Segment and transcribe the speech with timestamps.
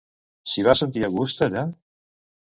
[0.53, 1.63] S'hi va sentir a gust, allà?